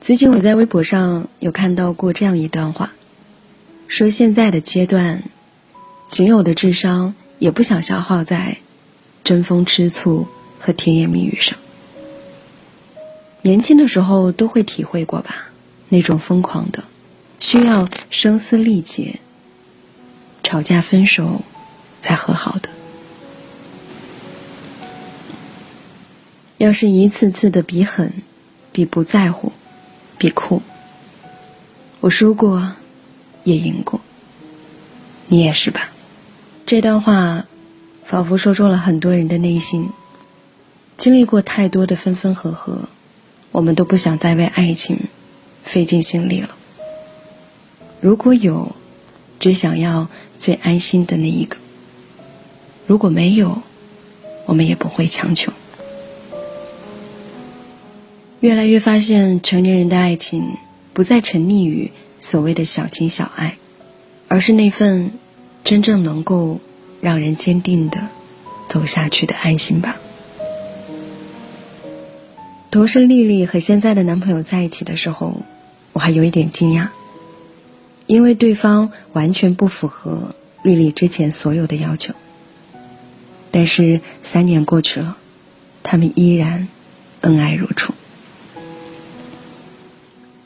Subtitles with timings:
[0.00, 2.90] 最近我在微博上有看到过这样一段话，
[3.86, 5.22] 说现在的阶段，
[6.08, 8.56] 仅有的智商也不想消耗在
[9.24, 10.26] 争风吃醋
[10.58, 11.58] 和甜言蜜语上。
[13.42, 15.50] 年轻的时候都会体会过吧，
[15.90, 16.82] 那种疯狂的，
[17.38, 19.20] 需要声嘶力竭，
[20.42, 21.42] 吵架分手
[22.00, 22.70] 才和好的。
[26.56, 28.14] 要是一次次的比狠，
[28.72, 29.52] 比不在乎。
[30.20, 30.60] 比哭，
[32.00, 32.72] 我输过，
[33.44, 33.98] 也赢过，
[35.28, 35.88] 你也是吧？
[36.66, 37.46] 这段话
[38.04, 39.88] 仿佛说中了很多人的内心。
[40.98, 42.80] 经历过太多的分分合合，
[43.50, 44.98] 我们都不想再为爱情
[45.64, 46.50] 费尽心力了。
[48.02, 48.76] 如果有，
[49.38, 50.06] 只想要
[50.38, 51.56] 最安心的那一个；
[52.86, 53.62] 如果没有，
[54.44, 55.49] 我们也不会强求。
[58.40, 60.56] 越来越发现，成年人的爱情
[60.94, 63.56] 不再沉溺于所谓的小情小爱，
[64.28, 65.10] 而是那份
[65.62, 66.58] 真正能够
[67.02, 68.08] 让人坚定的
[68.66, 69.96] 走下去的爱心吧。
[72.70, 75.42] 同事丽丽和现在的男朋友在一起的时候，
[75.92, 76.88] 我还有一点惊讶，
[78.06, 82.14] 因为对方完全不符合丽丽之前所有的要求。
[83.50, 85.18] 但是三年过去了，
[85.82, 86.68] 他们依然
[87.20, 87.89] 恩爱如初。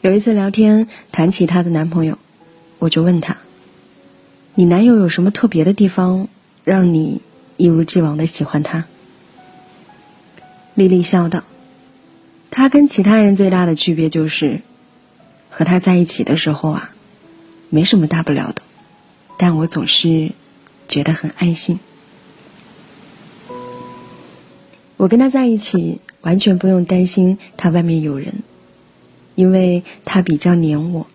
[0.05, 2.19] 有一次聊天，谈起她的男朋友，
[2.79, 3.39] 我就问她
[4.55, 6.29] ：“你男友有什么特别的地方，
[6.63, 7.23] 让你
[7.57, 8.85] 一如既往的喜欢他？”
[10.77, 11.43] 丽丽笑道
[12.53, 14.61] ：“他跟其他人最大的区别就是，
[15.49, 16.91] 和他在一起的时候啊，
[17.71, 18.61] 没什么大不了的，
[19.39, 20.33] 但我总是
[20.87, 21.81] 觉得很安心。
[24.99, 28.35] 我跟他在一起，完全不用担心他外面有人。”
[29.35, 31.07] 因为他比较黏我，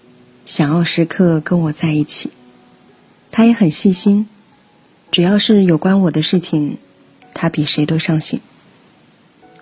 [0.45, 2.31] 想要时刻跟我在一起。
[3.31, 4.27] 他也很细心，
[5.11, 6.77] 只要是有关我的事情，
[7.33, 8.41] 他比谁都上心。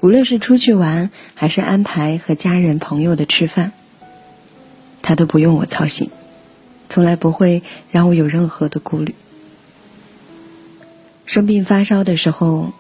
[0.02, 3.74] 无论是出去玩，还是安排和家人朋友的吃饭，
[5.02, 6.10] 他都不用我操心，
[6.88, 9.16] 从来不会让我有任何的顾虑。
[11.26, 12.72] 生病发烧的时候，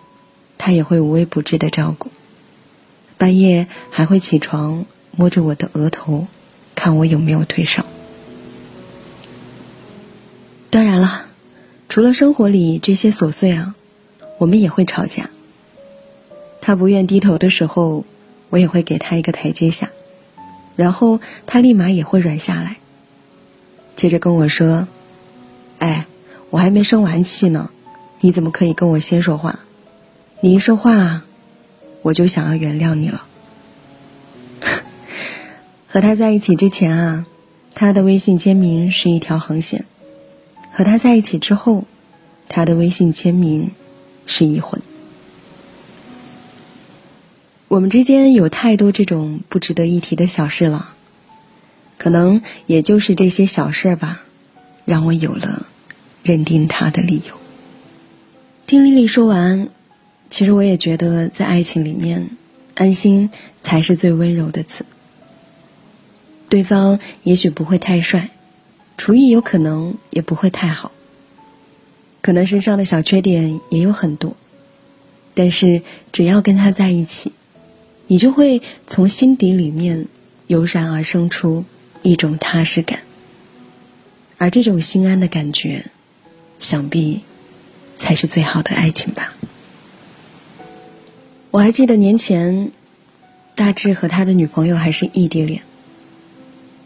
[0.57, 2.09] 他也会无微不至的照顾。
[3.17, 4.85] 半夜还会起床。
[5.17, 6.27] 摸着我的额头，
[6.75, 7.83] 看我有没有退烧。
[10.69, 11.25] 当然了，
[11.89, 13.73] 除了生活里这些琐碎啊，
[14.37, 15.31] 我们也会吵架。
[16.61, 18.05] 他不愿低头的时候，
[18.51, 19.89] 我也会给他一个台阶下，
[20.75, 22.77] 然后他立马也会软下来。
[23.95, 24.87] 接着跟我说
[25.79, 26.05] ：“哎，
[26.51, 27.71] 我还没生完气呢，
[28.19, 29.61] 你怎么可以跟我先说话？
[30.41, 31.23] 你一说话，
[32.03, 33.23] 我就想要原谅你了。”
[35.97, 37.25] 和他在一起之前啊，
[37.73, 39.81] 他的微信签名是一条横线；
[40.71, 41.85] 和他在一起之后，
[42.47, 43.71] 他的微信签名
[44.27, 44.79] 是一魂。
[47.67, 50.93] 我们之间有太多这种不值得一提的小事了，
[51.97, 54.21] 可能也就是这些小事吧，
[54.85, 55.65] 让我有了
[56.21, 57.33] 认定他的理由。
[58.67, 59.69] 听丽丽说完，
[60.29, 62.29] 其实我也觉得，在爱情里面，
[62.75, 63.31] 安心
[63.61, 64.85] 才是最温柔的词。
[66.49, 68.29] 对方也许不会太帅，
[68.97, 70.91] 厨艺有可能也不会太好，
[72.21, 74.35] 可能身上的小缺点也有很多，
[75.33, 75.81] 但是
[76.11, 77.33] 只要跟他在一起，
[78.07, 80.07] 你就会从心底里面
[80.47, 81.65] 油然而生出
[82.01, 83.01] 一种踏实感，
[84.37, 85.85] 而这种心安的感觉，
[86.59, 87.21] 想必
[87.95, 89.33] 才是最好的爱情吧。
[91.51, 92.71] 我还记得年前，
[93.53, 95.61] 大志和他的女朋友还是异地恋。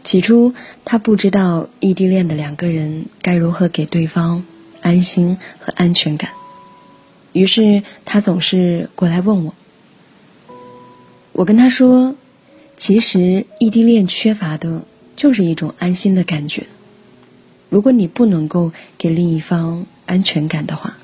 [0.04, 0.54] 起初，
[0.84, 4.44] 他不知道异地恋的两个人该如何给对方
[4.80, 6.30] 安心和安全感，
[7.32, 9.54] 于是他总是过来问我。
[11.32, 12.14] 我跟他说，
[12.76, 14.82] 其实异地恋缺乏的
[15.14, 16.66] 就是一种安心的感觉。
[17.70, 20.98] 如果你不能够给另一方安全感的话，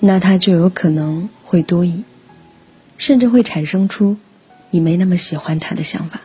[0.00, 2.02] 那他就有可能会多疑，
[2.96, 4.16] 甚至会产生出
[4.70, 6.22] 你没那么喜欢他的想法。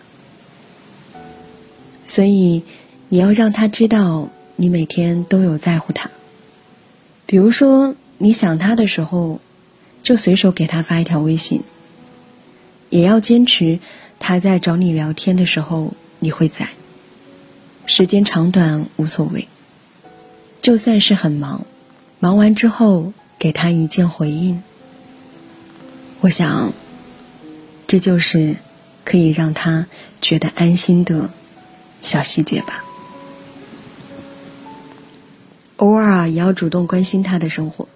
[2.06, 2.64] 所以，
[3.10, 6.12] 你要让他知道你每天都有在乎他。
[7.26, 9.40] 比如说，你想他的时候，
[10.04, 11.62] 就随手给他发一条微信。
[12.90, 13.80] 也要坚持
[14.20, 16.70] 他在找你聊天的时候你会在。
[17.86, 19.48] 时间长短无所谓，
[20.62, 21.66] 就算是很忙，
[22.20, 24.62] 忙完之后给他一键回应。
[26.22, 26.72] 我想，
[27.88, 28.58] 这就是
[29.04, 29.88] 可以让他
[30.22, 31.30] 觉得安心的
[32.04, 32.86] 小细节吧。
[35.78, 37.88] 偶尔也要主动关心他的生活，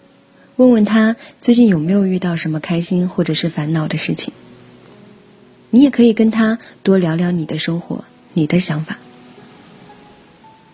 [0.55, 4.33] 问问他最近有没有遇到什么开心或者是烦恼的事情。
[5.69, 8.97] 你也可以跟他多聊聊你的生活、你的想法。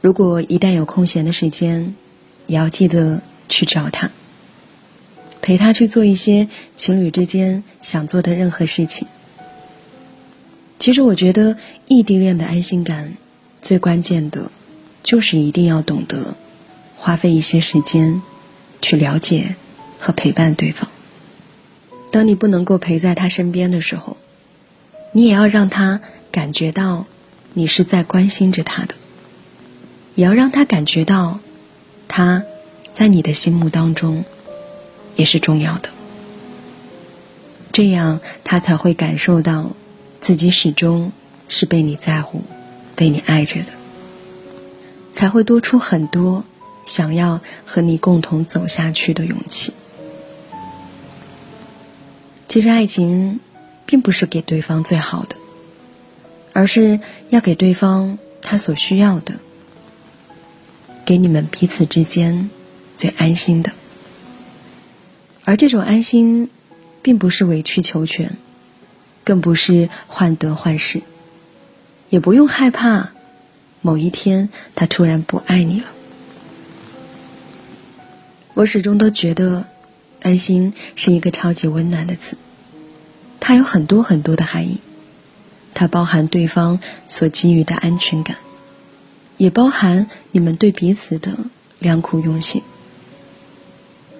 [0.01, 1.95] 如果一旦有空闲的时间，
[2.47, 4.11] 也要记得去找他，
[5.41, 9.07] 陪他去做一些情侣之间想做的任何事情。
[10.79, 11.57] 其实我觉得
[11.87, 13.17] 异地恋的安心感，
[13.63, 14.51] 最关键的，
[15.03, 16.35] 就是一定要懂得
[16.97, 18.21] 花费一些时间，
[18.81, 19.55] 去了解
[19.97, 20.89] 和陪伴对方。
[22.11, 24.17] 当你不能够陪在他身边的时候，
[25.13, 27.05] 你也要让他感觉到
[27.53, 28.95] 你是在关心着他的，
[30.13, 31.39] 也要让他感觉到
[32.09, 32.43] 他
[32.91, 34.25] 在你的心目当中
[35.15, 35.89] 也是重要的，
[37.71, 39.71] 这样他才会感受到
[40.19, 41.13] 自己始终
[41.47, 42.43] 是被你在乎、
[43.03, 43.73] 被你爱着的，
[45.11, 46.45] 才会多出很多
[46.85, 49.73] 想要和你共同走下去的勇气。
[52.47, 53.41] 其实爱情。
[53.85, 55.35] 并不是给对方最好的，
[56.53, 59.35] 而是要给对方他所需要的，
[61.05, 62.49] 给你们彼此之间
[62.95, 63.73] 最安心的。
[65.43, 66.49] 而这种安心，
[67.03, 68.37] 并不是委曲求全，
[69.23, 71.03] 更不是患得患失，
[72.13, 73.09] 也不用害怕
[73.81, 75.87] 某一天他突然不爱你了。
[78.53, 79.65] 我始终都觉得，
[80.21, 82.37] 安心是一个超级温暖的词。
[83.39, 84.77] 它有很多很多的含义，
[85.73, 88.37] 它包含对方所给予的安全感，
[89.37, 91.35] 也包含你们对彼此的
[91.79, 92.61] 良苦用心，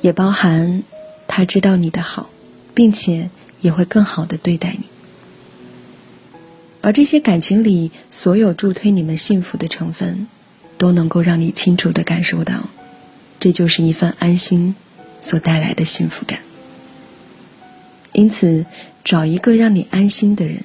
[0.01, 0.81] 也包含
[1.27, 2.31] 他知道你的好，
[2.73, 3.29] 并且
[3.61, 4.82] 也会更好的对待你。
[6.83, 10.27] 而这些感情里所有助推你们幸福的成分，
[10.77, 12.69] 都能够让你清楚的感受到，
[13.39, 14.75] 这就是一份安心
[15.19, 16.41] 所带来的幸福感。
[18.11, 18.67] 因此。
[19.05, 20.63] 找一个让你安心的人，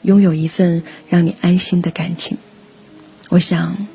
[0.00, 2.38] 拥有一份让你安心的感情，
[3.28, 3.86] 我想，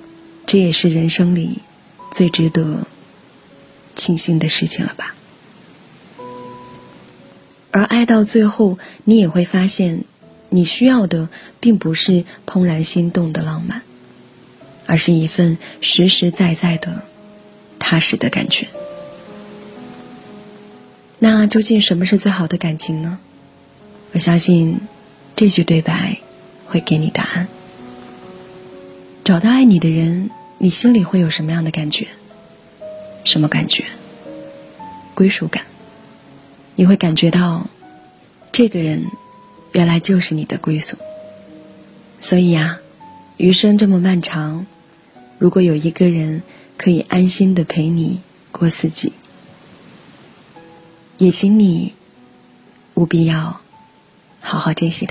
[0.45, 1.57] 这也是人生里
[2.11, 2.85] 最值得
[3.95, 5.15] 庆幸的事情了吧。
[7.71, 10.03] 而爱到最后，你也会发现，
[10.49, 11.29] 你需要的
[11.59, 13.83] 并不是怦然心动的浪漫，
[14.85, 17.03] 而是一份实实在在的
[17.77, 18.67] 踏实的感觉。
[21.19, 23.19] 那究竟什么是最好的感情呢？
[24.13, 24.79] 我相信，
[25.35, 26.17] 这句对白
[26.65, 27.47] 会给你答案。
[29.23, 32.07] 找到爱你的人，你心里会有什么样的感觉？
[33.23, 33.85] 什么感觉？
[35.13, 35.65] 归属感。
[36.75, 37.67] 你会感觉到，
[38.51, 39.03] 这个人
[39.71, 40.97] 原来就是你的归宿。
[42.19, 42.79] 所以呀，
[43.37, 44.65] 余生这么漫长，
[45.37, 46.43] 如果有一个人
[46.77, 48.21] 可以安心的陪你
[48.51, 49.13] 过四季，
[51.17, 51.93] 也请你
[52.95, 53.61] 务必要。
[54.41, 55.07] 好好珍惜他。